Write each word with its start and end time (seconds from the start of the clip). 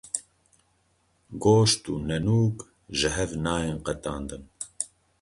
Goşt 1.43 1.83
û 1.93 1.93
nenûk 2.09 2.57
ji 2.97 3.09
hev 3.17 3.31
nayên 3.43 3.79
qetandin. 3.85 4.43